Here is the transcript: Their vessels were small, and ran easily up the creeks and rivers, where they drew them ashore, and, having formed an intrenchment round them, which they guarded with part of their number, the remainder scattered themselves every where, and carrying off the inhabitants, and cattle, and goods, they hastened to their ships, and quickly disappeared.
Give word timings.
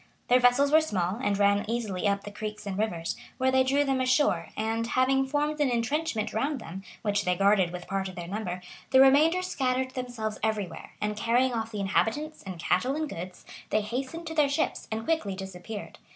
Their 0.29 0.39
vessels 0.39 0.71
were 0.71 0.81
small, 0.81 1.17
and 1.21 1.37
ran 1.37 1.63
easily 1.67 2.07
up 2.07 2.23
the 2.23 2.31
creeks 2.31 2.65
and 2.65 2.75
rivers, 2.75 3.15
where 3.37 3.51
they 3.51 3.63
drew 3.63 3.83
them 3.83 4.01
ashore, 4.01 4.49
and, 4.57 4.87
having 4.87 5.27
formed 5.27 5.59
an 5.61 5.69
intrenchment 5.69 6.33
round 6.33 6.59
them, 6.59 6.81
which 7.03 7.23
they 7.23 7.35
guarded 7.35 7.69
with 7.71 7.85
part 7.87 8.09
of 8.09 8.15
their 8.15 8.27
number, 8.27 8.63
the 8.89 8.99
remainder 8.99 9.43
scattered 9.43 9.91
themselves 9.91 10.39
every 10.41 10.65
where, 10.65 10.93
and 10.99 11.15
carrying 11.17 11.53
off 11.53 11.71
the 11.71 11.79
inhabitants, 11.79 12.41
and 12.41 12.57
cattle, 12.57 12.95
and 12.95 13.09
goods, 13.09 13.45
they 13.69 13.81
hastened 13.81 14.25
to 14.25 14.33
their 14.33 14.49
ships, 14.49 14.87
and 14.91 15.03
quickly 15.05 15.35
disappeared. 15.35 15.99